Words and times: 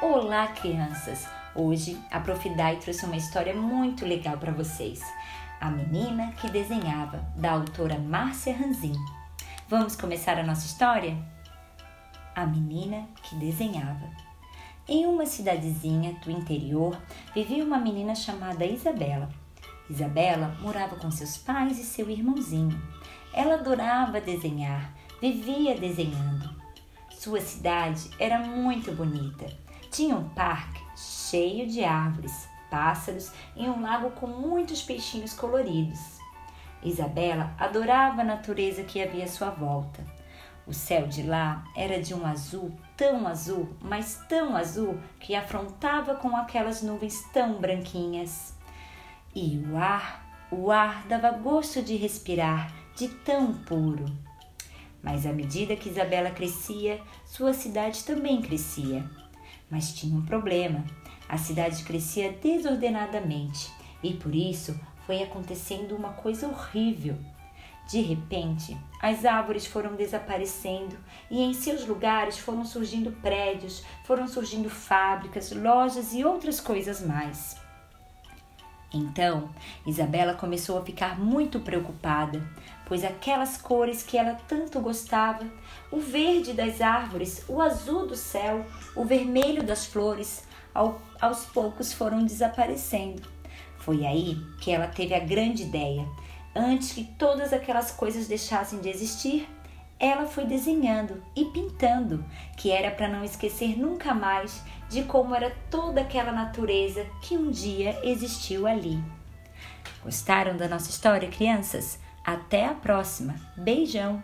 Olá, 0.00 0.46
crianças! 0.46 1.26
Hoje 1.56 2.00
a 2.08 2.20
Prof. 2.20 2.48
Dai 2.50 2.76
trouxe 2.76 3.04
uma 3.04 3.16
história 3.16 3.52
muito 3.52 4.06
legal 4.06 4.38
para 4.38 4.52
vocês. 4.52 5.02
A 5.60 5.68
Menina 5.72 6.30
que 6.40 6.48
Desenhava, 6.48 7.18
da 7.34 7.50
autora 7.50 7.98
Márcia 7.98 8.56
Ranzin. 8.56 8.94
Vamos 9.68 9.96
começar 9.96 10.38
a 10.38 10.44
nossa 10.44 10.66
história? 10.66 11.18
A 12.32 12.46
Menina 12.46 13.08
que 13.24 13.34
Desenhava. 13.34 14.08
Em 14.86 15.04
uma 15.04 15.26
cidadezinha 15.26 16.14
do 16.24 16.30
interior 16.30 16.96
vivia 17.34 17.64
uma 17.64 17.78
menina 17.78 18.14
chamada 18.14 18.64
Isabela. 18.64 19.28
Isabela 19.90 20.56
morava 20.60 20.94
com 20.94 21.10
seus 21.10 21.36
pais 21.36 21.76
e 21.76 21.82
seu 21.82 22.08
irmãozinho. 22.08 22.80
Ela 23.32 23.54
adorava 23.54 24.20
desenhar, 24.20 24.94
vivia 25.20 25.76
desenhando. 25.76 26.48
Sua 27.10 27.40
cidade 27.40 28.08
era 28.20 28.38
muito 28.38 28.92
bonita 28.92 29.66
tinha 29.90 30.16
um 30.16 30.28
parque 30.28 30.82
cheio 30.96 31.66
de 31.66 31.84
árvores, 31.84 32.48
pássaros 32.70 33.32
e 33.56 33.68
um 33.68 33.80
lago 33.80 34.10
com 34.12 34.26
muitos 34.26 34.82
peixinhos 34.82 35.32
coloridos. 35.34 36.18
Isabela 36.82 37.54
adorava 37.58 38.22
a 38.22 38.24
natureza 38.24 38.84
que 38.84 39.02
havia 39.02 39.24
à 39.24 39.28
sua 39.28 39.50
volta. 39.50 40.04
O 40.66 40.72
céu 40.72 41.06
de 41.06 41.22
lá 41.22 41.64
era 41.74 42.00
de 42.00 42.14
um 42.14 42.26
azul 42.26 42.70
tão 42.96 43.26
azul, 43.26 43.68
mas 43.80 44.22
tão 44.28 44.54
azul 44.54 44.98
que 45.18 45.34
afrontava 45.34 46.14
com 46.16 46.36
aquelas 46.36 46.82
nuvens 46.82 47.22
tão 47.32 47.54
branquinhas. 47.54 48.54
E 49.34 49.64
o 49.66 49.78
ar, 49.78 50.46
o 50.50 50.70
ar 50.70 51.06
dava 51.06 51.30
gosto 51.30 51.82
de 51.82 51.96
respirar, 51.96 52.72
de 52.94 53.08
tão 53.08 53.54
puro. 53.54 54.04
Mas 55.02 55.24
à 55.24 55.32
medida 55.32 55.76
que 55.76 55.88
Isabela 55.88 56.30
crescia, 56.30 57.00
sua 57.24 57.54
cidade 57.54 58.04
também 58.04 58.42
crescia. 58.42 59.08
Mas 59.70 59.92
tinha 59.92 60.16
um 60.16 60.24
problema. 60.24 60.84
A 61.28 61.36
cidade 61.36 61.84
crescia 61.84 62.32
desordenadamente 62.32 63.70
e 64.02 64.14
por 64.14 64.34
isso 64.34 64.78
foi 65.06 65.22
acontecendo 65.22 65.94
uma 65.94 66.12
coisa 66.12 66.46
horrível. 66.48 67.16
De 67.88 68.00
repente, 68.00 68.76
as 69.00 69.24
árvores 69.24 69.66
foram 69.66 69.96
desaparecendo 69.96 70.96
e 71.30 71.42
em 71.42 71.54
seus 71.54 71.86
lugares 71.86 72.38
foram 72.38 72.64
surgindo 72.64 73.10
prédios, 73.22 73.82
foram 74.04 74.28
surgindo 74.28 74.68
fábricas, 74.68 75.52
lojas 75.52 76.12
e 76.12 76.22
outras 76.24 76.60
coisas 76.60 77.00
mais. 77.00 77.56
Então, 78.92 79.50
Isabela 79.86 80.34
começou 80.34 80.78
a 80.78 80.84
ficar 80.84 81.18
muito 81.18 81.60
preocupada, 81.60 82.42
pois 82.86 83.04
aquelas 83.04 83.58
cores 83.58 84.02
que 84.02 84.16
ela 84.16 84.34
tanto 84.48 84.80
gostava, 84.80 85.44
o 85.90 86.00
verde 86.00 86.54
das 86.54 86.80
árvores, 86.80 87.44
o 87.48 87.60
azul 87.60 88.06
do 88.06 88.16
céu, 88.16 88.64
o 88.96 89.04
vermelho 89.04 89.62
das 89.62 89.84
flores, 89.84 90.44
ao, 90.74 91.00
aos 91.20 91.44
poucos 91.46 91.92
foram 91.92 92.24
desaparecendo. 92.24 93.22
Foi 93.78 94.06
aí 94.06 94.38
que 94.60 94.70
ela 94.70 94.86
teve 94.86 95.14
a 95.14 95.20
grande 95.20 95.64
ideia. 95.64 96.06
Antes 96.54 96.92
que 96.92 97.04
todas 97.04 97.52
aquelas 97.52 97.90
coisas 97.90 98.26
deixassem 98.26 98.80
de 98.80 98.88
existir, 98.88 99.48
ela 100.00 100.26
foi 100.26 100.44
desenhando 100.44 101.22
e 101.34 101.44
pintando, 101.46 102.24
que 102.56 102.70
era 102.70 102.90
para 102.90 103.08
não 103.08 103.24
esquecer 103.24 103.78
nunca 103.78 104.14
mais 104.14 104.62
de 104.88 105.02
como 105.02 105.34
era 105.34 105.54
toda 105.70 106.00
aquela 106.00 106.32
natureza 106.32 107.04
que 107.22 107.36
um 107.36 107.50
dia 107.50 107.98
existiu 108.02 108.66
ali. 108.66 109.02
Gostaram 110.02 110.56
da 110.56 110.68
nossa 110.68 110.90
história, 110.90 111.28
crianças? 111.28 111.98
Até 112.24 112.66
a 112.66 112.74
próxima! 112.74 113.34
Beijão! 113.56 114.22